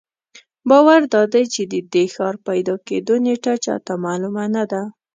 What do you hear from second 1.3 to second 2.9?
چې د دې ښار پیدا